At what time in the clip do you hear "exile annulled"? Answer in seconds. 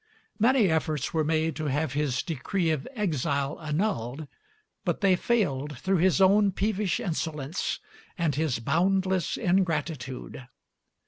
2.95-4.27